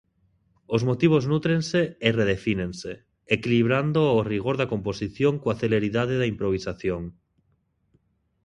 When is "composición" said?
4.73-5.33